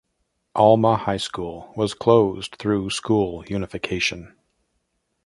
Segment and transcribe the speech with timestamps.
[0.55, 4.35] Alma High School was closed through school unification.